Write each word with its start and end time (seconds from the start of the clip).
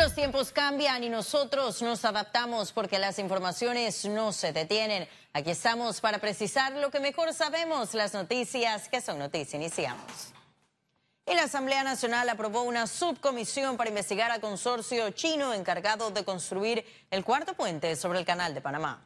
Los 0.00 0.14
tiempos 0.14 0.50
cambian 0.50 1.04
y 1.04 1.10
nosotros 1.10 1.82
nos 1.82 2.06
adaptamos 2.06 2.72
porque 2.72 2.98
las 2.98 3.18
informaciones 3.18 4.06
no 4.06 4.32
se 4.32 4.50
detienen. 4.50 5.06
Aquí 5.34 5.50
estamos 5.50 6.00
para 6.00 6.18
precisar 6.18 6.72
lo 6.72 6.90
que 6.90 7.00
mejor 7.00 7.34
sabemos, 7.34 7.92
las 7.92 8.14
noticias 8.14 8.88
que 8.88 9.02
son 9.02 9.18
noticias. 9.18 9.52
Iniciamos. 9.52 10.32
La 11.26 11.42
Asamblea 11.42 11.84
Nacional 11.84 12.30
aprobó 12.30 12.62
una 12.62 12.86
subcomisión 12.86 13.76
para 13.76 13.90
investigar 13.90 14.30
al 14.30 14.40
consorcio 14.40 15.10
chino 15.10 15.52
encargado 15.52 16.10
de 16.10 16.24
construir 16.24 16.82
el 17.10 17.22
cuarto 17.22 17.52
puente 17.52 17.94
sobre 17.94 18.20
el 18.20 18.24
Canal 18.24 18.54
de 18.54 18.62
Panamá. 18.62 19.04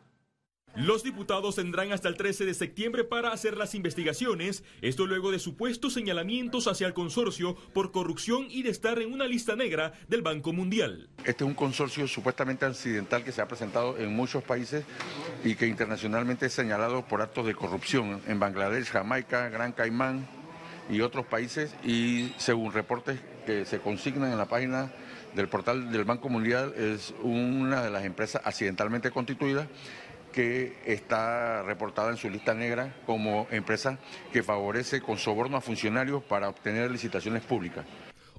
Los 0.77 1.05
diputados 1.05 1.55
tendrán 1.55 1.93
hasta 1.93 2.09
el 2.09 2.17
13 2.17 2.47
de 2.47 2.53
septiembre 2.53 3.05
para 3.05 3.31
hacer 3.33 3.57
las 3.57 3.77
investigaciones, 3.77 4.65
esto 4.83 5.07
luego 5.07 5.31
de 5.31 5.39
supuestos 5.39 5.93
señalamientos 5.93 6.67
hacia 6.67 6.89
el 6.89 6.95
consorcio 6.95 7.55
por 7.73 7.93
corrupción 7.93 8.47
y 8.51 8.65
de 8.65 8.71
estar 8.71 8.99
en 8.99 9.13
una 9.13 9.27
lista 9.27 9.55
negra 9.55 9.93
del 10.09 10.23
Banco 10.23 10.53
Mundial. 10.53 11.09
Este 11.19 11.45
es 11.45 11.49
un 11.49 11.55
consorcio 11.55 12.09
supuestamente 12.09 12.65
accidental 12.65 13.23
que 13.23 13.31
se 13.31 13.41
ha 13.41 13.47
presentado 13.47 13.97
en 13.99 14.17
muchos 14.17 14.43
países 14.43 14.85
y 15.45 15.55
que 15.55 15.69
internacionalmente 15.69 16.47
es 16.47 16.53
señalado 16.53 17.07
por 17.07 17.23
actos 17.23 17.47
de 17.47 17.55
corrupción 17.55 18.21
en 18.27 18.41
Bangladesh, 18.41 18.87
Jamaica, 18.87 19.51
Gran 19.51 19.71
Caimán 19.71 20.27
y 20.91 21.03
otros 21.03 21.25
países 21.25 21.73
y 21.85 22.33
según 22.37 22.73
reportes 22.73 23.21
que 23.47 23.65
se 23.65 23.79
consignan 23.79 24.33
en 24.33 24.39
la 24.39 24.47
página 24.47 24.93
del 25.35 25.49
portal 25.49 25.91
del 25.91 26.05
Banco 26.05 26.29
Mundial 26.29 26.75
es 26.77 27.15
una 27.23 27.83
de 27.83 27.91
las 27.91 28.05
empresas 28.05 28.43
accidentalmente 28.45 29.11
constituidas 29.11 29.69
que 30.35 30.77
está 30.85 31.63
reportada 31.63 32.11
en 32.11 32.17
su 32.17 32.29
lista 32.29 32.55
negra 32.55 32.93
como 33.07 33.47
empresa 33.53 33.99
que 34.33 34.43
favorece 34.43 35.01
con 35.01 35.17
soborno 35.17 35.57
a 35.57 35.61
funcionarios 35.61 36.25
para 36.25 36.49
obtener 36.49 36.91
licitaciones 36.91 37.45
públicas. 37.45 37.87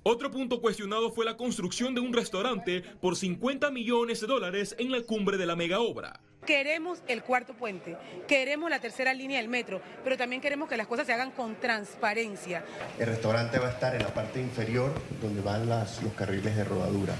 Otro 0.03 0.29
punto 0.29 0.61
cuestionado 0.61 1.11
fue 1.11 1.25
la 1.25 1.37
construcción 1.37 1.95
de 1.95 2.01
un 2.01 2.13
restaurante 2.13 2.81
por 3.01 3.15
50 3.15 3.71
millones 3.71 4.21
de 4.21 4.27
dólares 4.27 4.75
en 4.77 4.91
la 4.91 5.01
cumbre 5.01 5.37
de 5.37 5.45
la 5.45 5.55
mega 5.55 5.79
obra. 5.79 6.19
Queremos 6.45 7.01
el 7.07 7.23
cuarto 7.23 7.55
puente, 7.55 7.97
queremos 8.27 8.69
la 8.69 8.79
tercera 8.79 9.13
línea 9.15 9.39
del 9.39 9.47
metro, 9.47 9.81
pero 10.03 10.15
también 10.15 10.41
queremos 10.41 10.69
que 10.69 10.77
las 10.77 10.85
cosas 10.85 11.07
se 11.07 11.13
hagan 11.13 11.31
con 11.31 11.55
transparencia. 11.55 12.63
El 12.99 13.07
restaurante 13.07 13.57
va 13.57 13.67
a 13.67 13.71
estar 13.71 13.95
en 13.95 14.03
la 14.03 14.13
parte 14.13 14.39
inferior 14.39 14.93
donde 15.21 15.41
van 15.41 15.67
las, 15.67 16.03
los 16.03 16.13
carriles 16.13 16.55
de 16.55 16.65
rodadura. 16.65 17.15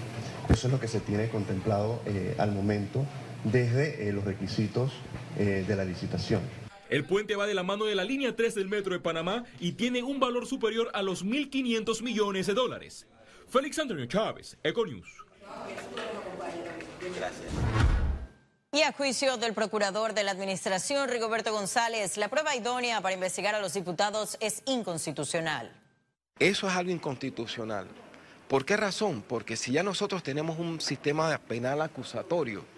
Eso 0.50 0.68
es 0.68 0.74
lo 0.74 0.80
que 0.80 0.88
se 0.88 1.00
tiene 1.00 1.28
contemplado 1.30 2.04
eh, 2.06 2.36
al 2.38 2.52
momento 2.52 3.04
desde 3.46 4.10
eh, 4.10 4.12
los 4.12 4.24
requisitos 4.24 4.92
eh, 5.38 5.64
de 5.68 5.76
la 5.76 5.86
licitación. 5.86 6.42
El 6.90 7.06
puente 7.06 7.36
va 7.36 7.48
de 7.48 7.54
la 7.54 7.64
mano 7.64 7.86
de 7.86 7.96
la 7.96 8.04
línea 8.04 8.36
3 8.36 8.56
del 8.56 8.68
metro 8.68 8.94
de 8.94 9.00
Panamá 9.00 9.46
y 9.60 9.74
tiene 9.74 10.04
un 10.04 10.20
valor 10.20 10.46
superior 10.46 10.92
a 10.94 11.02
los 11.02 11.26
1.500 11.26 12.04
millones 12.04 12.48
de 12.48 12.54
dólares. 12.54 13.08
Félix 13.48 13.80
Antonio 13.80 14.06
Chávez, 14.06 14.58
Econews. 14.64 15.08
Y 18.72 18.82
a 18.82 18.92
juicio 18.92 19.38
del 19.38 19.54
procurador 19.54 20.14
de 20.14 20.24
la 20.24 20.32
Administración, 20.32 21.10
Rigoberto 21.10 21.52
González, 21.54 22.18
la 22.18 22.28
prueba 22.28 22.56
idónea 22.56 23.02
para 23.02 23.16
investigar 23.16 23.56
a 23.56 23.62
los 23.62 23.74
diputados 23.74 24.38
es 24.42 24.62
inconstitucional. 24.66 25.72
Eso 26.40 26.68
es 26.68 26.76
algo 26.76 26.92
inconstitucional. 26.92 27.88
¿Por 28.48 28.66
qué 28.66 28.78
razón? 28.78 29.24
Porque 29.28 29.56
si 29.56 29.72
ya 29.72 29.82
nosotros 29.82 30.22
tenemos 30.24 30.60
un 30.60 30.82
sistema 30.82 31.38
penal 31.38 31.82
acusatorio 31.82 32.75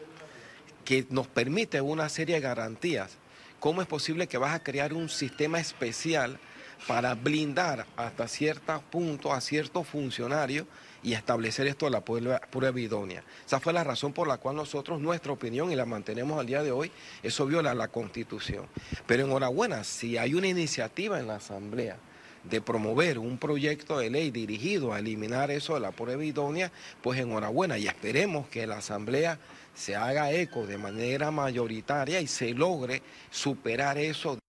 que 0.87 1.05
nos 1.09 1.27
permite 1.27 1.81
una 1.81 2.07
serie 2.07 2.35
de 2.35 2.41
garantías. 2.41 3.17
¿Cómo 3.59 3.81
es 3.81 3.89
posible 3.89 4.27
que 4.27 4.37
vas 4.37 4.55
a 4.55 4.63
crear 4.63 4.93
un 4.93 5.09
sistema 5.09 5.59
especial 5.59 6.39
para 6.87 7.13
blindar 7.13 7.85
hasta 7.97 8.25
cierto 8.29 8.81
punto 8.89 9.33
a 9.33 9.41
ciertos 9.41 9.85
funcionarios 9.85 10.65
y 11.03 11.11
establecer 11.11 11.67
esto 11.67 11.87
de 11.87 11.91
la 11.91 12.05
prueba, 12.05 12.79
idónea. 12.79 13.21
Esa 13.45 13.59
fue 13.59 13.73
la 13.73 13.83
razón 13.83 14.13
por 14.13 14.29
la 14.29 14.37
cual 14.37 14.55
nosotros, 14.55 15.01
nuestra 15.01 15.33
opinión, 15.33 15.73
y 15.73 15.75
la 15.75 15.85
mantenemos 15.85 16.39
al 16.39 16.45
día 16.45 16.63
de 16.63 16.71
hoy, 16.71 16.89
eso 17.21 17.45
viola 17.45 17.73
la 17.73 17.89
Constitución. 17.89 18.65
Pero 19.05 19.25
enhorabuena, 19.25 19.83
si 19.83 20.17
hay 20.17 20.35
una 20.35 20.47
iniciativa 20.47 21.19
en 21.19 21.27
la 21.27 21.35
Asamblea 21.35 21.97
de 22.45 22.61
promover 22.61 23.19
un 23.19 23.37
proyecto 23.37 23.99
de 23.99 24.09
ley 24.09 24.31
dirigido 24.31 24.93
a 24.93 24.99
eliminar 24.99 25.51
eso 25.51 25.73
de 25.73 25.81
la 25.81 25.91
prueba 25.91 26.23
idónea, 26.23 26.71
pues 27.01 27.19
enhorabuena 27.19 27.77
y 27.77 27.87
esperemos 27.87 28.47
que 28.47 28.65
la 28.65 28.77
Asamblea 28.77 29.37
se 29.77 29.95
haga 29.95 30.31
eco 30.31 30.65
de 30.65 30.77
manera 30.77 31.29
mayoritaria 31.29 32.19
y 32.19 32.27
se 32.27 32.53
logre 32.53 33.03
superar 33.29 33.97
eso. 33.97 34.39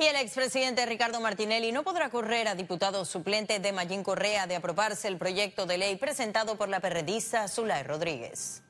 Y 0.00 0.04
el 0.04 0.16
expresidente 0.16 0.86
Ricardo 0.86 1.20
Martinelli 1.20 1.72
no 1.72 1.82
podrá 1.82 2.10
correr 2.10 2.46
a 2.46 2.54
diputado 2.54 3.04
suplente 3.04 3.58
de 3.58 3.72
Mayín 3.72 4.04
Correa 4.04 4.46
de 4.46 4.56
aprobarse 4.56 5.08
el 5.08 5.16
proyecto 5.16 5.66
de 5.66 5.78
ley 5.78 5.96
presentado 5.96 6.56
por 6.56 6.68
la 6.68 6.80
perredista 6.80 7.48
Zulay 7.48 7.82
Rodríguez. 7.82 8.62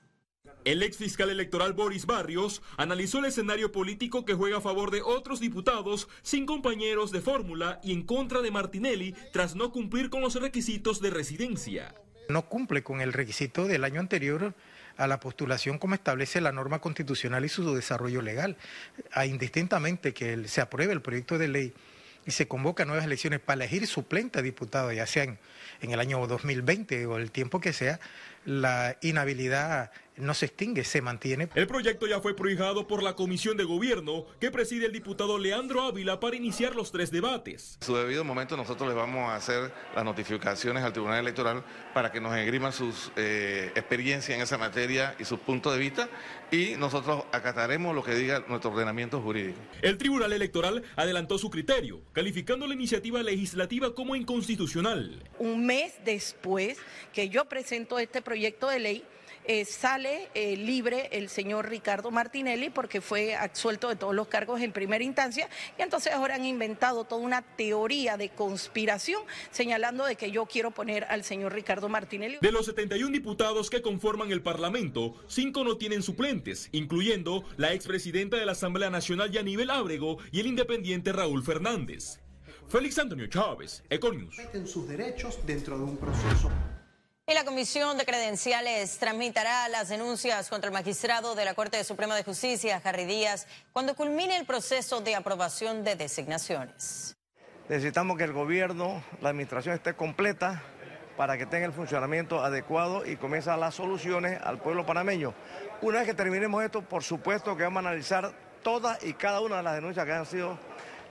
El 0.65 0.83
ex 0.83 0.97
fiscal 0.97 1.29
electoral 1.29 1.73
Boris 1.73 2.07
Barrios 2.07 2.63
analizó 2.77 3.19
el 3.19 3.27
escenario 3.27 3.73
político 3.73 4.25
que 4.25 4.35
juega 4.35 4.59
a 4.59 4.63
favor 4.63 4.91
de 4.91 5.03
otros 5.03 5.41
diputados 5.41 6.09
sin 6.23 6.47
compañeros 6.47 7.11
de 7.11 7.21
fórmula 7.21 7.81
y 7.83 7.93
en 7.93 8.05
contra 8.05 8.41
de 8.41 8.51
Martinelli 8.51 9.15
tras 9.33 9.55
no 9.55 9.73
cumplir 9.73 10.11
con 10.11 10.21
los 10.21 10.35
requisitos 10.37 11.01
de 11.01 11.11
residencia 11.11 11.95
no 12.29 12.43
cumple 12.43 12.83
con 12.83 13.01
el 13.01 13.13
requisito 13.13 13.67
del 13.67 13.85
año 13.85 14.01
anterior 14.01 14.55
a 14.97 15.07
la 15.07 15.21
postulación 15.21 15.79
como 15.79 15.95
establece 15.95 16.41
la 16.41 16.53
norma 16.53 16.81
constitucional 16.81 17.45
y 17.45 17.49
su 17.49 17.75
desarrollo 17.75 18.21
legal. 18.21 18.57
A 19.13 19.27
indistintamente 19.27 20.13
que 20.13 20.47
se 20.49 20.61
apruebe 20.61 20.93
el 20.93 21.01
proyecto 21.01 21.39
de 21.39 21.49
ley 21.49 21.75
y 22.27 22.33
se 22.33 22.47
convoca 22.47 22.85
nuevas 22.85 23.07
elecciones 23.07 23.41
para 23.41 23.65
elegir 23.65 23.87
suplente 23.87 24.41
a 24.41 24.43
diputado, 24.43 24.93
ya 24.93 25.07
sea 25.07 25.25
en, 25.25 25.39
en 25.81 25.93
el 25.93 26.01
año 26.01 26.27
2020 26.27 27.07
o 27.07 27.17
el 27.17 27.31
tiempo 27.31 27.61
que 27.61 27.73
sea, 27.73 28.01
la 28.45 28.99
inhabilidad 29.01 29.91
no 30.19 30.35
se 30.35 30.47
extingue, 30.47 30.85
se 30.85 31.03
mantiene. 31.03 31.49
El 31.55 31.67
proyecto 31.67 32.07
ya 32.07 32.21
fue 32.21 32.35
prohijado 32.35 32.87
por 32.87 33.03
la 33.03 33.15
Comisión 33.15 33.57
de 33.57 33.65
Gobierno 33.65 34.27
que 34.41 34.51
preside 34.51 34.87
el 34.87 34.93
diputado 34.93 35.39
Leandro 35.39 35.83
Ávila 35.83 36.21
para 36.21 36.37
iniciar 36.37 36.75
los 36.75 36.93
tres 36.93 37.11
debates. 37.11 37.79
En 37.81 37.87
su 37.87 37.97
debido 37.97 38.25
momento 38.25 38.57
nosotros 38.57 38.89
les 38.89 38.97
vamos 38.97 39.31
a 39.31 39.37
hacer 39.37 39.73
las 39.95 40.05
notificaciones 40.05 40.83
al 40.83 40.93
Tribunal 40.93 41.21
Electoral 41.21 41.65
para 41.95 42.13
que 42.13 42.21
nos 42.21 42.37
engriman 42.37 42.73
sus 42.73 43.13
eh, 43.17 43.73
experiencias 43.75 44.37
en 44.37 44.43
esa 44.43 44.59
materia 44.59 45.15
y 45.19 45.25
sus 45.25 45.39
puntos 45.41 45.73
de 45.73 45.79
vista 45.79 46.09
y 46.51 46.75
nosotros 46.79 47.25
acataremos 47.33 47.95
lo 47.95 48.03
que 48.03 48.15
diga 48.15 48.45
nuestro 48.49 48.71
ordenamiento 48.71 49.21
jurídico. 49.21 49.59
El 49.83 49.99
Tribunal 49.99 50.33
Electoral 50.33 50.83
adelantó 50.97 51.39
su 51.39 51.51
criterio, 51.51 52.01
calificando 52.13 52.67
la 52.67 52.75
iniciativa 52.75 53.23
legislativa 53.23 53.95
como 53.95 54.17
inconstitucional. 54.17 55.23
Un 55.39 55.67
mes 55.67 55.95
después 56.05 56.79
que 57.13 57.29
yo 57.29 57.45
presento 57.47 57.99
este 57.99 58.23
proyecto 58.23 58.69
de 58.69 58.79
ley, 58.79 59.05
eh, 59.49 59.65
sale 59.65 60.29
eh, 60.35 60.57
libre 60.59 61.09
el 61.13 61.31
señor 61.31 61.71
Ricardo 61.71 62.11
Martinelli 62.11 62.69
porque 62.69 63.01
fue 63.01 63.35
absuelto 63.35 63.89
de 63.89 63.97
todos 63.97 64.15
los 64.15 64.29
cargos 64.29 64.61
en 64.61 64.73
primera 64.73 65.03
instancia 65.03 65.49
y 65.79 65.83
entonces 65.83 66.13
ahora 66.13 66.35
han 66.35 66.45
inventado 66.45 67.05
toda 67.05 67.23
una 67.23 67.41
teoría 67.41 68.19
de 68.19 68.29
conspiración 68.29 69.23
señalando 69.51 70.05
de 70.05 70.17
que 70.17 70.31
yo 70.31 70.45
quiero 70.45 70.71
poner 70.71 71.05
al 71.05 71.25
señor 71.25 71.55
Ricardo 71.55 71.89
Martinelli. 71.89 72.37
De 72.43 72.53
los 72.53 72.67
71 72.67 73.11
diputados 73.11 73.71
que 73.71 73.81
conforman 73.81 74.31
el 74.31 74.43
Parlamento, 74.43 75.15
cinco 75.29 75.65
no 75.65 75.79
tienen 75.79 76.03
suplentes, 76.03 76.69
incluyendo 76.73 77.43
la 77.57 77.73
expresidenta 77.73 78.37
de 78.37 78.45
la 78.45 78.53
Asamblea 78.53 78.91
Nacional 78.91 79.31
Yanivel 79.31 79.71
Ábrego 79.71 80.19
y 80.31 80.41
el 80.41 80.47
independiente 80.47 81.11
Raúl 81.13 81.43
Fernández. 81.43 82.21
Félix 82.69 82.99
Antonio 82.99 83.27
Chávez, 83.29 83.83
Econius. 83.89 84.37
sus 84.67 84.87
derechos 84.87 85.39
dentro 85.47 85.79
de 85.79 85.85
un 85.85 85.97
proceso 85.97 86.51
y 87.29 87.35
la 87.35 87.45
Comisión 87.45 87.99
de 87.99 88.07
Credenciales 88.07 88.99
tramitará 88.99 89.69
las 89.69 89.91
denuncias 89.91 90.49
contra 90.49 90.69
el 90.69 90.73
magistrado 90.73 91.35
de 91.35 91.45
la 91.45 91.53
Corte 91.53 91.85
Suprema 91.85 92.17
de 92.17 92.25
Justicia, 92.25 92.81
Harry 92.83 93.05
Díaz, 93.05 93.47
cuando 93.71 93.95
culmine 93.95 94.35
el 94.39 94.47
proceso 94.47 95.03
de 95.03 95.15
aprobación 95.15 95.85
de 95.85 95.95
designaciones. 95.95 97.19
Necesitamos 97.69 98.17
que 98.17 98.25
el 98.25 98.33
gobierno, 98.33 99.05
la 99.21 99.29
administración 99.29 99.75
esté 99.75 99.93
completa 99.93 100.63
para 101.19 101.37
que 101.37 101.45
tenga 101.45 101.67
el 101.67 101.75
funcionamiento 101.75 102.43
adecuado 102.43 103.05
y 103.05 103.17
comience 103.17 103.55
las 103.59 103.75
soluciones 103.75 104.41
al 104.43 104.59
pueblo 104.59 104.87
panameño. 104.87 105.35
Una 105.83 105.99
vez 105.99 106.07
que 106.07 106.15
terminemos 106.15 106.65
esto, 106.65 106.81
por 106.81 107.05
supuesto 107.05 107.55
que 107.59 107.65
vamos 107.65 107.85
a 107.85 107.89
analizar 107.91 108.33
todas 108.63 109.05
y 109.05 109.13
cada 109.13 109.43
una 109.43 109.59
de 109.59 109.65
las 109.65 109.75
denuncias 109.75 110.07
que 110.07 110.13
han 110.13 110.25
sido 110.25 110.59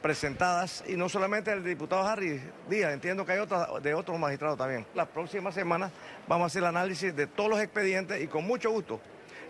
presentadas 0.02 0.84
y 0.88 0.96
no 0.96 1.10
solamente 1.10 1.52
el 1.52 1.64
diputado 1.64 2.04
Harry 2.04 2.42
Díaz, 2.70 2.94
entiendo 2.94 3.26
que 3.26 3.34
hay 3.34 3.40
otras 3.40 3.68
de 3.82 3.94
otros 3.94 4.20
magistrados 4.20 4.58
también. 4.58 4.86
La 4.94 5.06
próxima 5.06 5.52
semana 5.52 5.92
vamos 6.28 6.46
a 6.46 6.48
hacer 6.48 6.62
el 6.62 6.68
análisis 6.68 7.16
de 7.16 7.28
todos 7.28 7.50
los 7.50 7.60
expedientes 7.60 8.22
y 8.22 8.28
con 8.28 8.46
mucho 8.46 8.72
gusto, 8.72 9.00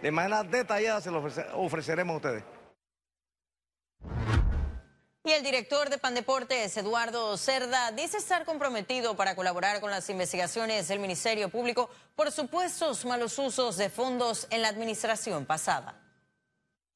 de 0.02 0.12
manera 0.12 0.44
detallada 0.44 1.02
se 1.02 1.12
los 1.12 1.38
ofreceremos 1.54 2.14
a 2.14 2.18
ustedes. 2.18 2.44
Y 5.28 5.32
el 5.34 5.44
director 5.44 5.90
de 5.90 5.98
Pandeportes, 5.98 6.78
Eduardo 6.78 7.36
Cerda, 7.36 7.92
dice 7.92 8.16
estar 8.16 8.46
comprometido 8.46 9.18
para 9.18 9.36
colaborar 9.36 9.82
con 9.82 9.92
las 9.92 10.10
investigaciones 10.10 10.88
del 10.88 11.00
Ministerio 11.00 11.50
Público 11.50 11.90
por 12.16 12.32
supuestos 12.32 13.04
malos 13.04 13.38
usos 13.38 13.76
de 13.76 13.90
fondos 13.90 14.48
en 14.52 14.62
la 14.62 14.70
administración 14.70 15.46
pasada. 15.46 16.07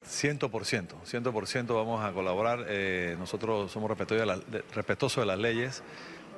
100%, 0.06 0.94
100% 1.04 1.74
vamos 1.74 2.04
a 2.04 2.12
colaborar. 2.12 2.66
Eh, 2.68 3.16
nosotros 3.18 3.70
somos 3.70 3.90
respetuosos 3.90 5.16
de, 5.16 5.26
las 5.26 5.38
leyes 5.38 5.82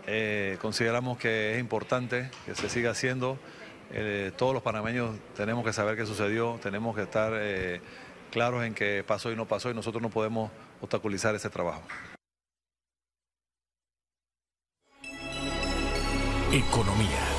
eh, 0.07 0.59
consideramos 0.61 1.17
que 1.17 1.55
es 1.55 1.61
importante 1.61 2.31
que 2.45 2.55
se 2.55 2.69
siga 2.69 2.91
haciendo. 2.91 3.39
Eh, 3.91 4.33
todos 4.37 4.53
los 4.53 4.63
panameños 4.63 5.17
tenemos 5.37 5.65
que 5.65 5.73
saber 5.73 5.97
qué 5.97 6.05
sucedió, 6.05 6.59
tenemos 6.63 6.95
que 6.95 7.03
estar 7.03 7.33
claros 8.31 8.65
en 8.65 8.75
qué 8.75 9.05
pasó 9.07 9.33
y 9.33 9.37
no 9.37 9.47
pasó 9.47 9.71
y 9.71 9.75
nosotros 9.75 10.03
no 10.03 10.11
podemos 10.11 10.51
obstaculizar 10.81 11.35
ese 11.35 11.49
trabajo. 11.49 11.83
Economía. 16.53 17.34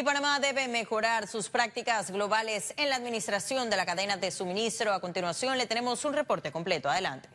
Y 0.00 0.02
Panamá 0.02 0.40
debe 0.40 0.66
mejorar 0.66 1.28
sus 1.28 1.50
prácticas 1.50 2.10
globales 2.10 2.72
en 2.78 2.88
la 2.88 2.96
administración 2.96 3.68
de 3.68 3.76
la 3.76 3.84
cadena 3.84 4.16
de 4.16 4.30
suministro. 4.30 4.94
A 4.94 5.00
continuación 5.02 5.58
le 5.58 5.66
tenemos 5.66 6.06
un 6.06 6.14
reporte 6.14 6.50
completo. 6.50 6.88
Adelante. 6.88 7.28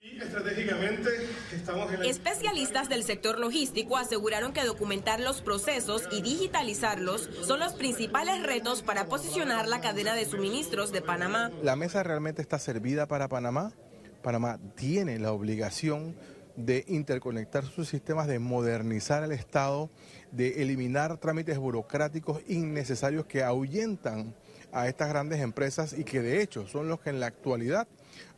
estratégicamente 0.00 1.08
estamos 1.54 1.92
Especialistas 2.04 2.88
del 2.88 3.04
sector 3.04 3.38
logístico 3.38 3.96
aseguraron 3.96 4.52
que 4.52 4.64
documentar 4.64 5.20
los 5.20 5.40
procesos 5.40 6.08
y 6.10 6.20
digitalizarlos 6.20 7.30
son 7.46 7.60
los 7.60 7.74
principales 7.74 8.42
retos 8.42 8.82
para 8.82 9.04
posicionar 9.04 9.68
la 9.68 9.80
cadena 9.80 10.16
de 10.16 10.24
suministros 10.24 10.90
de 10.90 11.02
Panamá. 11.02 11.52
La 11.62 11.76
mesa 11.76 12.02
realmente 12.02 12.42
está 12.42 12.58
servida 12.58 13.06
para 13.06 13.28
Panamá. 13.28 13.72
Panamá 14.20 14.58
tiene 14.74 15.20
la 15.20 15.30
obligación 15.30 16.16
de 16.56 16.84
interconectar 16.88 17.64
sus 17.64 17.88
sistemas, 17.88 18.26
de 18.26 18.38
modernizar 18.38 19.22
el 19.22 19.32
Estado, 19.32 19.90
de 20.32 20.62
eliminar 20.62 21.18
trámites 21.18 21.58
burocráticos 21.58 22.40
innecesarios 22.48 23.26
que 23.26 23.42
ahuyentan 23.42 24.34
a 24.72 24.88
estas 24.88 25.08
grandes 25.08 25.40
empresas 25.40 25.92
y 25.92 26.04
que 26.04 26.20
de 26.20 26.42
hecho 26.42 26.66
son 26.66 26.88
los 26.88 27.00
que 27.00 27.10
en 27.10 27.20
la 27.20 27.26
actualidad 27.26 27.88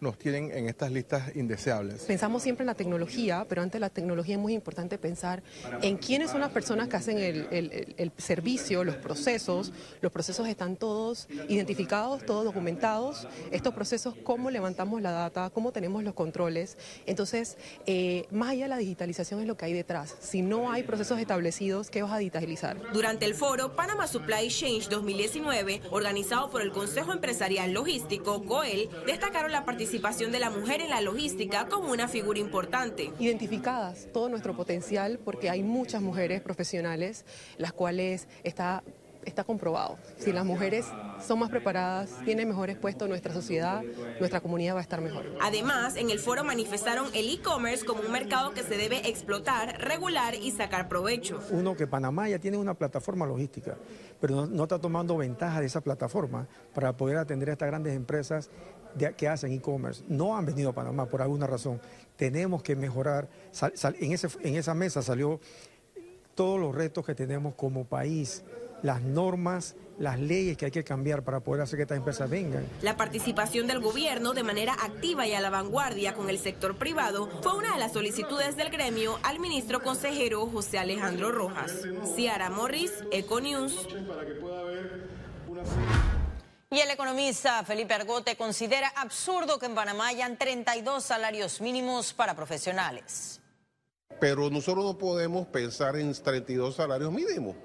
nos 0.01 0.19
tienen 0.19 0.51
en 0.51 0.69
estas 0.69 0.91
listas 0.91 1.35
indeseables. 1.37 2.03
Pensamos 2.03 2.43
siempre 2.43 2.65
en 2.65 2.67
la 2.67 2.75
tecnología, 2.75 3.47
pero 3.49 3.63
antes 3.63 3.75
de 3.75 3.81
la 3.81 3.91
tecnología 3.91 4.35
es 4.35 4.41
muy 4.41 4.53
importante 4.53 4.99
pensar 4.99 5.43
en 5.81 5.97
quiénes 5.97 6.31
son 6.31 6.41
las 6.41 6.51
personas 6.51 6.89
que 6.89 6.97
hacen 6.97 7.19
el, 7.19 8.13
servicio, 8.19 8.85
los 8.85 8.97
procesos. 8.97 9.73
Los 10.01 10.13
procesos 10.13 10.49
están 10.49 10.77
todos 10.77 11.29
identificados, 11.49 12.27
todos 12.27 12.45
documentados. 12.45 13.29
Estos 13.51 13.75
procesos, 13.75 14.15
cómo 14.25 14.51
levantamos 14.51 15.01
la 15.01 15.13
data, 15.13 15.51
cómo 15.51 15.73
tenemos 15.73 16.03
los 16.03 16.15
controles. 16.15 16.77
Entonces, 17.07 17.57
eh, 17.87 18.27
más 18.31 18.51
allá 18.51 18.65
de 18.65 18.69
la 18.71 18.77
digitalización 18.79 19.41
es 19.41 19.47
lo 19.47 19.57
que 19.57 19.67
hay 19.67 19.73
detrás. 19.73 20.17
Si 20.21 20.43
no 20.43 20.73
hay 20.73 20.83
procesos 20.83 21.19
establecidos, 21.19 21.91
¿qué 21.91 22.03
vas 22.03 22.13
a 22.13 22.19
digitalizar? 22.19 22.77
Durante 22.93 23.25
el 23.25 23.35
foro 23.35 23.77
Panama 23.77 24.07
Supply 24.07 24.49
Change 24.49 24.89
2019, 24.89 25.83
organizado 25.91 26.51
por 26.51 26.63
el 26.63 26.73
Consejo 26.73 27.13
Empresarial 27.13 27.73
Logístico, 27.73 28.43
COEL, 28.45 28.89
destacaron 29.07 29.53
la 29.53 29.65
participación 29.73 30.33
de 30.33 30.39
la 30.39 30.51
mujer 30.51 30.83
en 30.83 30.91
la 30.91 31.01
logística 31.01 31.67
como 31.67 31.93
una 31.93 32.07
figura 32.07 32.39
importante. 32.39 33.11
Identificadas 33.19 34.07
todo 34.13 34.29
nuestro 34.29 34.55
potencial 34.55 35.19
porque 35.25 35.49
hay 35.49 35.63
muchas 35.63 36.03
mujeres 36.03 36.43
profesionales 36.43 37.25
las 37.57 37.73
cuales 37.73 38.29
está 38.45 38.85
está 39.25 39.45
comprobado. 39.45 39.99
Si 40.19 40.33
las 40.33 40.45
mujeres 40.45 40.87
son 41.25 41.39
más 41.39 41.51
preparadas, 41.51 42.11
tienen 42.25 42.49
mejores 42.49 42.77
puestos, 42.77 43.09
nuestra 43.09 43.33
sociedad, 43.33 43.83
nuestra 44.19 44.41
comunidad 44.41 44.75
va 44.75 44.81
a 44.81 44.83
estar 44.83 45.01
mejor. 45.01 45.25
Además, 45.41 45.97
en 45.97 46.11
el 46.11 46.19
foro 46.19 46.45
manifestaron 46.45 47.07
el 47.15 47.31
e-commerce 47.31 47.85
como 47.85 48.01
un 48.03 48.11
mercado 48.11 48.53
que 48.53 48.63
se 48.63 48.77
debe 48.77 49.09
explotar, 49.09 49.81
regular 49.81 50.35
y 50.35 50.51
sacar 50.51 50.89
provecho. 50.89 51.41
Uno 51.51 51.77
que 51.77 51.87
Panamá 51.87 52.29
ya 52.29 52.39
tiene 52.39 52.57
una 52.57 52.75
plataforma 52.75 53.27
logística, 53.27 53.77
pero 54.21 54.47
no, 54.47 54.63
está 54.65 54.79
tomando 54.79 55.17
ventaja 55.17 55.61
de 55.61 55.67
esa 55.67 55.81
plataforma 55.81 56.49
para 56.75 56.97
poder 56.97 57.19
atender 57.19 57.51
a 57.51 57.53
estas 57.53 57.69
grandes 57.69 57.95
empresas 57.95 58.51
que 59.17 59.29
hacen 59.29 59.53
e-commerce 59.53 60.05
no 60.09 60.37
han 60.37 60.47
venido 60.47 60.71
a 60.71 60.73
Panamá 60.73 61.07
por 61.07 61.23
alguna 61.23 61.47
razón. 61.47 61.81
Tenemos 62.17 62.63
que 62.63 62.77
mejorar. 62.77 63.29
en, 64.01 64.13
ese, 64.13 64.29
en 64.43 64.57
esa 64.57 64.75
mesa 64.75 65.03
salió 65.03 65.41
todos 66.35 66.61
los 66.61 66.75
retos 66.75 67.05
que 67.05 67.15
tenemos 67.15 67.55
como 67.55 67.85
país, 67.85 68.43
las 68.83 69.03
normas, 69.03 69.77
las 69.99 70.19
leyes 70.19 70.57
que 70.57 70.67
hay 70.67 70.71
que 70.71 70.85
cambiar 70.85 71.23
para 71.23 71.41
poder 71.41 71.63
hacer 71.63 71.77
que 71.77 71.83
estas 71.83 71.99
empresas 71.99 72.29
vengan. 72.29 72.67
La 72.83 72.97
participación 72.97 73.67
del 73.67 73.81
gobierno 73.81 74.33
de 74.33 74.43
manera 74.43 74.75
activa 74.75 75.27
y 75.27 75.35
a 75.35 75.41
la 75.41 75.51
vanguardia 75.51 76.15
con 76.15 76.29
el 76.29 76.39
sector 76.39 76.77
privado 76.77 77.29
fue 77.43 77.57
una 77.57 77.75
de 77.75 77.79
las 77.79 77.93
solicitudes 77.93 78.57
del 78.57 78.71
gremio 78.71 79.19
al 79.23 79.39
ministro 79.39 79.83
consejero 79.83 80.47
José 80.47 80.79
Alejandro 80.79 81.31
Rojas. 81.31 81.73
Ciara 82.17 82.51
Morris, 82.51 82.93
Econews. 83.13 83.87
Y 86.73 86.81
el 86.81 86.91
economista 86.91 87.63
Felipe 87.65 87.93
Argote 87.93 88.35
considera 88.35 88.89
absurdo 88.97 89.59
que 89.59 89.67
en 89.67 89.75
Panamá 89.75 90.07
hayan 90.07 90.39
32 90.39 91.05
salarios 91.05 91.61
mínimos 91.61 92.15
para 92.15 92.35
profesionales. 92.35 93.43
Pero 94.19 94.49
nosotros 94.49 94.83
no 94.83 94.97
podemos 94.97 95.47
pensar 95.49 95.97
en 95.97 96.15
32 96.15 96.75
salarios 96.75 97.13
mínimos. 97.13 97.57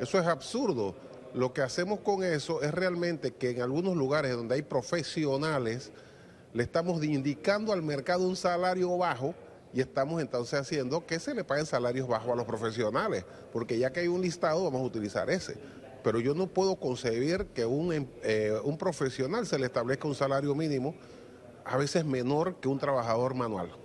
Eso 0.00 0.18
es 0.18 0.26
absurdo. 0.26 0.96
Lo 1.34 1.52
que 1.52 1.62
hacemos 1.62 2.00
con 2.00 2.24
eso 2.24 2.60
es 2.60 2.74
realmente 2.74 3.32
que 3.32 3.50
en 3.50 3.62
algunos 3.62 3.94
lugares 3.94 4.34
donde 4.34 4.56
hay 4.56 4.62
profesionales, 4.62 5.92
le 6.52 6.64
estamos 6.64 7.00
indicando 7.04 7.72
al 7.72 7.82
mercado 7.82 8.26
un 8.26 8.34
salario 8.34 8.98
bajo 8.98 9.36
y 9.72 9.80
estamos 9.82 10.20
entonces 10.20 10.58
haciendo 10.58 11.06
que 11.06 11.20
se 11.20 11.32
le 11.32 11.44
paguen 11.44 11.64
salarios 11.64 12.08
bajos 12.08 12.32
a 12.32 12.34
los 12.34 12.44
profesionales, 12.44 13.24
porque 13.52 13.78
ya 13.78 13.92
que 13.92 14.00
hay 14.00 14.08
un 14.08 14.20
listado, 14.20 14.64
vamos 14.64 14.80
a 14.80 14.84
utilizar 14.84 15.30
ese 15.30 15.54
pero 16.08 16.20
yo 16.20 16.32
no 16.32 16.46
puedo 16.46 16.76
concebir 16.76 17.48
que 17.48 17.66
un, 17.66 17.92
em, 17.92 18.06
eh, 18.22 18.58
un 18.64 18.78
profesional 18.78 19.46
se 19.46 19.58
le 19.58 19.66
establezca 19.66 20.08
un 20.08 20.14
salario 20.14 20.54
mínimo 20.54 20.94
a 21.66 21.76
veces 21.76 22.02
menor 22.02 22.60
que 22.60 22.68
un 22.68 22.78
trabajador 22.78 23.34
manual. 23.34 23.76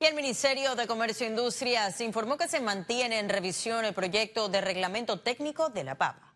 Y 0.00 0.04
el 0.04 0.16
Ministerio 0.16 0.74
de 0.74 0.88
Comercio 0.88 1.28
e 1.28 1.30
Industrias 1.30 2.00
informó 2.00 2.36
que 2.36 2.48
se 2.48 2.60
mantiene 2.60 3.20
en 3.20 3.28
revisión 3.28 3.84
el 3.84 3.94
proyecto 3.94 4.48
de 4.48 4.60
reglamento 4.60 5.20
técnico 5.20 5.68
de 5.68 5.84
la 5.84 5.94
papa. 5.94 6.33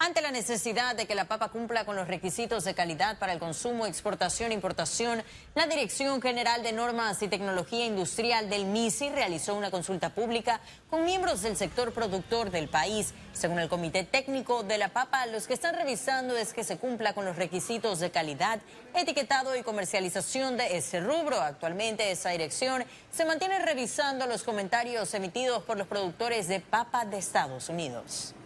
Ante 0.00 0.22
la 0.22 0.30
necesidad 0.30 0.94
de 0.94 1.06
que 1.06 1.16
la 1.16 1.24
papa 1.24 1.48
cumpla 1.48 1.84
con 1.84 1.96
los 1.96 2.06
requisitos 2.06 2.62
de 2.62 2.72
calidad 2.72 3.18
para 3.18 3.32
el 3.32 3.40
consumo, 3.40 3.84
exportación 3.84 4.52
e 4.52 4.54
importación, 4.54 5.24
la 5.56 5.66
Dirección 5.66 6.22
General 6.22 6.62
de 6.62 6.70
Normas 6.70 7.20
y 7.20 7.26
Tecnología 7.26 7.84
Industrial 7.84 8.48
del 8.48 8.66
MISI 8.66 9.08
realizó 9.08 9.56
una 9.56 9.72
consulta 9.72 10.10
pública 10.10 10.60
con 10.88 11.04
miembros 11.04 11.42
del 11.42 11.56
sector 11.56 11.92
productor 11.92 12.52
del 12.52 12.68
país. 12.68 13.12
Según 13.32 13.58
el 13.58 13.68
Comité 13.68 14.04
Técnico 14.04 14.62
de 14.62 14.78
la 14.78 14.90
Papa, 14.90 15.26
los 15.26 15.48
que 15.48 15.54
están 15.54 15.74
revisando 15.74 16.36
es 16.36 16.52
que 16.52 16.62
se 16.62 16.78
cumpla 16.78 17.12
con 17.12 17.24
los 17.24 17.34
requisitos 17.34 17.98
de 17.98 18.12
calidad, 18.12 18.60
etiquetado 18.94 19.56
y 19.56 19.64
comercialización 19.64 20.56
de 20.56 20.76
ese 20.76 21.00
rubro. 21.00 21.40
Actualmente 21.40 22.12
esa 22.12 22.30
dirección 22.30 22.84
se 23.10 23.24
mantiene 23.24 23.58
revisando 23.58 24.28
los 24.28 24.44
comentarios 24.44 25.12
emitidos 25.14 25.64
por 25.64 25.76
los 25.76 25.88
productores 25.88 26.46
de 26.46 26.60
papa 26.60 27.04
de 27.04 27.18
Estados 27.18 27.68
Unidos. 27.68 28.36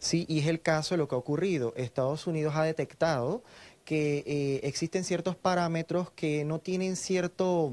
Sí, 0.00 0.24
y 0.28 0.40
es 0.40 0.46
el 0.46 0.62
caso 0.62 0.94
de 0.94 0.98
lo 0.98 1.08
que 1.08 1.14
ha 1.14 1.18
ocurrido. 1.18 1.74
Estados 1.76 2.26
Unidos 2.26 2.54
ha 2.56 2.64
detectado 2.64 3.42
que 3.84 4.24
eh, 4.26 4.60
existen 4.62 5.04
ciertos 5.04 5.36
parámetros 5.36 6.10
que 6.12 6.44
no 6.44 6.58
tienen 6.58 6.96
cierto 6.96 7.70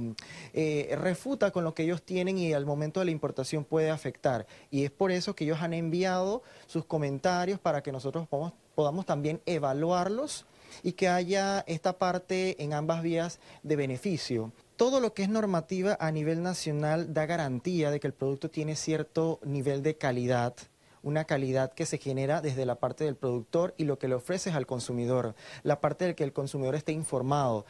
eh, 0.53 0.93
refuta 1.00 1.51
con 1.51 1.63
lo 1.63 1.74
que 1.74 1.84
ellos 1.84 2.01
tienen 2.01 2.38
y 2.38 2.51
al 2.51 2.65
momento 2.65 3.00
de 3.00 3.05
la 3.05 3.12
importación 3.12 3.63
puede 3.63 3.91
afectar. 3.91 4.46
Y 4.69 4.84
es 4.84 4.91
por 4.91 5.12
eso 5.12 5.36
que 5.36 5.46
ellos 5.46 5.62
han 5.62 5.74
enviado 5.74 6.43
sus 6.65 6.84
comentarios 6.84 7.60
para 7.60 7.81
que 7.81 7.93
nosotros 7.93 8.27
podamos, 8.27 8.53
podamos 8.75 9.05
también 9.05 9.41
evaluarlos 9.46 10.46
y 10.84 10.93
que 10.93 11.07
haya 11.07 11.63
esta 11.65 11.98
parte 11.98 12.62
en 12.62 12.74
ambas 12.74 13.03
vías 13.03 13.39
de 13.63 13.77
beneficio. 13.77 14.51
Todo 14.75 15.00
lo 15.00 15.13
que 15.13 15.24
es 15.24 15.29
normativa 15.29 15.96
a 15.98 16.12
nivel 16.12 16.43
nacional 16.43 17.13
da 17.13 17.25
garantía 17.25 17.89
de 17.89 18.01
que 18.01 18.07
el 18.07 18.13
producto 18.13 18.50
tiene 18.50 18.75
cierto 18.75 19.39
nivel 19.43 19.81
de 19.81 19.96
calidad 19.96 20.55
una 21.07 21.23
calidad 21.23 21.71
que 21.71 21.85
se 21.85 21.97
genera 21.97 22.41
desde 22.41 22.65
la 22.65 22.75
parte 22.75 23.05
del 23.05 23.15
productor 23.15 23.73
y 23.77 23.85
lo 23.85 23.97
que 23.97 24.09
le 24.09 24.15
ofreces 24.15 24.53
al 24.53 24.67
consumidor, 24.67 25.35
la 25.63 25.79
parte 25.79 26.05
de 26.05 26.15
que 26.15 26.25
el 26.25 26.33
consumidor 26.33 26.75
esté 26.75 26.91
informado. 26.91 27.65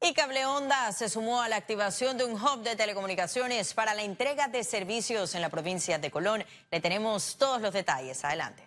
Y 0.00 0.12
Cable 0.14 0.44
Onda 0.46 0.92
se 0.92 1.08
sumó 1.08 1.40
a 1.40 1.48
la 1.48 1.56
activación 1.56 2.18
de 2.18 2.24
un 2.24 2.32
hub 2.32 2.62
de 2.62 2.74
telecomunicaciones 2.76 3.74
para 3.74 3.94
la 3.94 4.02
entrega 4.02 4.48
de 4.48 4.64
servicios 4.64 5.34
en 5.34 5.40
la 5.40 5.50
provincia 5.50 5.98
de 5.98 6.10
Colón. 6.10 6.44
Le 6.70 6.80
tenemos 6.80 7.36
todos 7.36 7.60
los 7.60 7.72
detalles. 7.72 8.24
Adelante. 8.24 8.64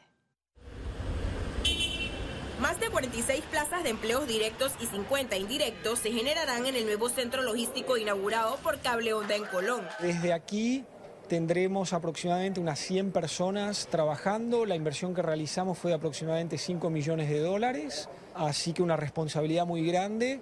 Más 2.60 2.80
de 2.80 2.90
46 2.90 3.44
plazas 3.50 3.84
de 3.84 3.90
empleos 3.90 4.28
directos 4.28 4.74
y 4.80 4.86
50 4.86 5.36
indirectos 5.36 6.00
se 6.00 6.12
generarán 6.12 6.66
en 6.68 6.76
el 6.76 6.86
nuevo 6.86 7.10
centro 7.10 7.42
logístico 7.42 7.98
inaugurado 7.98 8.58
por 8.58 8.80
Cable 8.80 9.14
Onda 9.14 9.36
en 9.36 9.46
Colón. 9.46 9.88
Desde 10.00 10.32
aquí 10.32 10.86
tendremos 11.32 11.94
aproximadamente 11.94 12.60
unas 12.60 12.78
100 12.78 13.14
personas 13.14 13.88
trabajando. 13.90 14.66
La 14.66 14.76
inversión 14.76 15.16
que 15.16 15.22
realizamos 15.22 15.78
fue 15.78 15.92
de 15.92 15.96
aproximadamente 15.96 16.58
5 16.58 16.90
millones 16.90 17.30
de 17.30 17.40
dólares, 17.40 18.10
así 18.36 18.74
que 18.74 18.84
una 18.84 18.98
responsabilidad 18.98 19.66
muy 19.66 19.88
grande 19.88 20.42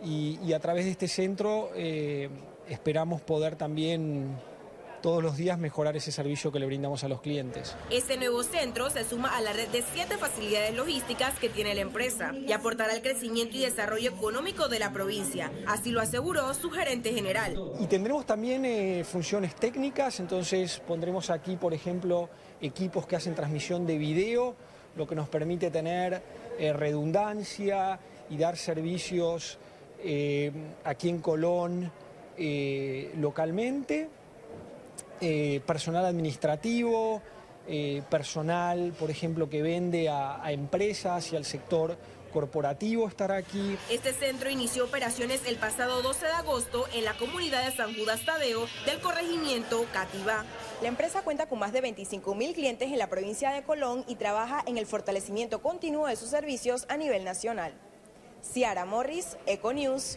y, 0.00 0.52
a 0.52 0.60
través 0.60 0.84
de 0.84 0.92
este 0.92 1.08
centro 1.08 1.70
eh, 1.74 2.28
esperamos 2.68 3.20
poder 3.20 3.56
también 3.56 4.36
todos 5.00 5.22
los 5.22 5.36
días 5.36 5.58
mejorar 5.58 5.96
ese 5.96 6.12
servicio 6.12 6.50
que 6.52 6.58
le 6.58 6.66
brindamos 6.66 7.04
a 7.04 7.08
los 7.08 7.20
clientes. 7.20 7.76
Este 7.90 8.16
nuevo 8.16 8.42
centro 8.42 8.90
se 8.90 9.04
suma 9.04 9.36
a 9.36 9.40
la 9.40 9.52
red 9.52 9.68
de 9.68 9.82
siete 9.82 10.16
facilidades 10.16 10.74
logísticas 10.74 11.38
que 11.38 11.48
tiene 11.48 11.74
la 11.74 11.82
empresa 11.82 12.32
y 12.34 12.52
aportará 12.52 12.92
al 12.92 13.02
crecimiento 13.02 13.56
y 13.56 13.60
desarrollo 13.60 14.10
económico 14.10 14.68
de 14.68 14.78
la 14.78 14.92
provincia. 14.92 15.52
Así 15.66 15.90
lo 15.90 16.00
aseguró 16.00 16.52
su 16.54 16.70
gerente 16.70 17.12
general. 17.12 17.58
Y 17.80 17.86
tendremos 17.86 18.26
también 18.26 18.64
eh, 18.64 19.04
funciones 19.04 19.54
técnicas, 19.54 20.20
entonces 20.20 20.80
pondremos 20.86 21.30
aquí, 21.30 21.56
por 21.56 21.74
ejemplo, 21.74 22.28
equipos 22.60 23.06
que 23.06 23.16
hacen 23.16 23.34
transmisión 23.34 23.86
de 23.86 23.98
video, 23.98 24.56
lo 24.96 25.06
que 25.06 25.14
nos 25.14 25.28
permite 25.28 25.70
tener 25.70 26.22
eh, 26.58 26.72
redundancia 26.72 28.00
y 28.30 28.36
dar 28.36 28.56
servicios 28.56 29.58
eh, 30.02 30.50
aquí 30.84 31.08
en 31.08 31.20
Colón 31.20 31.90
localmente. 33.16 34.08
Eh, 35.20 35.60
personal 35.66 36.06
administrativo, 36.06 37.22
eh, 37.66 38.02
personal, 38.08 38.92
por 38.98 39.10
ejemplo, 39.10 39.50
que 39.50 39.62
vende 39.62 40.08
a, 40.08 40.42
a 40.44 40.52
empresas 40.52 41.32
y 41.32 41.36
al 41.36 41.44
sector 41.44 41.98
corporativo 42.28 43.08
estará 43.08 43.36
aquí. 43.36 43.76
Este 43.90 44.12
centro 44.12 44.50
inició 44.50 44.84
operaciones 44.84 45.40
el 45.46 45.56
pasado 45.56 46.02
12 46.02 46.26
de 46.26 46.32
agosto 46.32 46.86
en 46.94 47.04
la 47.04 47.14
comunidad 47.14 47.64
de 47.64 47.76
San 47.76 47.94
Judas 47.94 48.24
Tadeo 48.24 48.66
del 48.86 49.00
corregimiento 49.00 49.84
Cativa. 49.92 50.44
La 50.82 50.88
empresa 50.88 51.22
cuenta 51.22 51.46
con 51.46 51.58
más 51.58 51.72
de 51.72 51.80
25 51.80 52.34
mil 52.34 52.54
clientes 52.54 52.92
en 52.92 52.98
la 52.98 53.08
provincia 53.08 53.50
de 53.50 53.62
Colón 53.62 54.04
y 54.06 54.16
trabaja 54.16 54.62
en 54.66 54.78
el 54.78 54.86
fortalecimiento 54.86 55.60
continuo 55.62 56.06
de 56.06 56.16
sus 56.16 56.28
servicios 56.28 56.86
a 56.88 56.96
nivel 56.96 57.24
nacional. 57.24 57.72
Ciara 58.42 58.84
Morris, 58.84 59.36
Econews. 59.46 60.16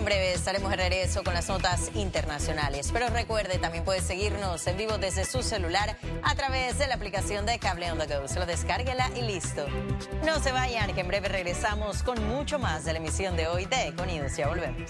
En 0.00 0.06
breve 0.06 0.32
estaremos 0.32 0.70
de 0.70 0.76
regreso 0.78 1.22
con 1.22 1.34
las 1.34 1.46
notas 1.48 1.90
internacionales. 1.94 2.88
Pero 2.90 3.10
recuerde, 3.10 3.58
también 3.58 3.84
puede 3.84 4.00
seguirnos 4.00 4.66
en 4.66 4.78
vivo 4.78 4.96
desde 4.96 5.26
su 5.26 5.42
celular 5.42 5.94
a 6.22 6.34
través 6.34 6.78
de 6.78 6.86
la 6.86 6.94
aplicación 6.94 7.44
de 7.44 7.58
Cable 7.58 7.92
On 7.92 7.98
The 7.98 8.06
Go. 8.06 8.26
Solo 8.26 8.46
descárguela 8.46 9.10
y 9.14 9.20
listo. 9.20 9.66
No 10.24 10.40
se 10.40 10.52
vayan, 10.52 10.94
que 10.94 11.02
en 11.02 11.08
breve 11.08 11.28
regresamos 11.28 12.02
con 12.02 12.26
mucho 12.28 12.58
más 12.58 12.86
de 12.86 12.94
la 12.94 12.98
emisión 12.98 13.36
de 13.36 13.46
hoy 13.48 13.66
de 13.66 13.88
Econidos. 13.88 14.34
Ya 14.38 14.48
volvemos. 14.48 14.88